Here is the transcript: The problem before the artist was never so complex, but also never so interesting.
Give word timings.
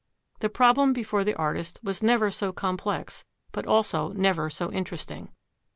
The 0.39 0.49
problem 0.49 0.93
before 0.93 1.23
the 1.23 1.35
artist 1.35 1.77
was 1.83 2.01
never 2.01 2.31
so 2.31 2.51
complex, 2.51 3.23
but 3.51 3.67
also 3.67 4.09
never 4.13 4.49
so 4.49 4.71
interesting. 4.71 5.29